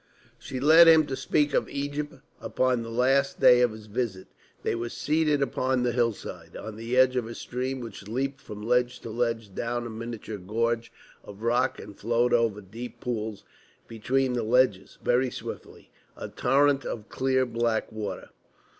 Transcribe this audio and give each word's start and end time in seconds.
She 0.39 0.59
led 0.59 0.87
him 0.87 1.05
to 1.05 1.15
speak 1.15 1.53
of 1.53 1.69
Egypt 1.69 2.15
upon 2.39 2.81
the 2.81 2.89
last 2.89 3.39
day 3.39 3.61
of 3.61 3.71
his 3.71 3.85
visit. 3.85 4.25
They 4.63 4.73
were 4.73 4.89
seated 4.89 5.43
upon 5.43 5.83
the 5.83 5.91
hillside, 5.91 6.57
on 6.57 6.75
the 6.75 6.97
edge 6.97 7.15
of 7.15 7.27
a 7.27 7.35
stream 7.35 7.81
which 7.81 8.07
leaped 8.07 8.41
from 8.41 8.63
ledge 8.63 8.99
to 9.01 9.11
ledge 9.11 9.53
down 9.53 9.85
a 9.85 9.91
miniature 9.91 10.39
gorge 10.39 10.91
of 11.23 11.43
rock, 11.43 11.77
and 11.77 11.95
flowed 11.95 12.33
over 12.33 12.61
deep 12.61 12.99
pools 12.99 13.43
between 13.87 14.33
the 14.33 14.41
ledges 14.41 14.97
very 15.03 15.29
swiftly, 15.29 15.91
a 16.17 16.29
torrent 16.29 16.83
of 16.83 17.07
clear 17.09 17.45
black 17.45 17.91
water. 17.91 18.31